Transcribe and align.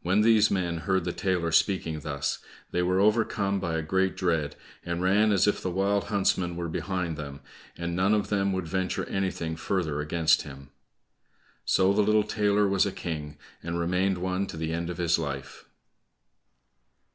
When 0.00 0.22
these 0.22 0.50
men 0.50 0.78
heard 0.78 1.04
the 1.04 1.12
tailor 1.12 1.52
speaking 1.52 2.00
thus, 2.00 2.38
they 2.70 2.82
were 2.82 2.98
overcome 2.98 3.60
by 3.60 3.76
a 3.76 3.82
great 3.82 4.16
dread, 4.16 4.56
and 4.86 5.02
ran 5.02 5.32
as 5.32 5.46
if 5.46 5.60
the 5.60 5.70
wild 5.70 6.04
huntsman 6.04 6.56
were 6.56 6.70
behind 6.70 7.18
them, 7.18 7.40
and 7.76 7.94
none 7.94 8.14
of 8.14 8.30
them 8.30 8.54
would 8.54 8.66
venture 8.66 9.04
anything 9.04 9.56
further 9.56 10.00
against 10.00 10.44
him. 10.44 10.70
So 11.66 11.92
the 11.92 12.00
little 12.00 12.24
tailor 12.24 12.66
was 12.66 12.86
a 12.86 12.90
king 12.90 13.36
and 13.62 13.78
remained 13.78 14.16
one, 14.16 14.46
to 14.46 14.56
the 14.56 14.72
end 14.72 14.88
of 14.88 14.96
his 14.96 15.18
life. 15.18 15.66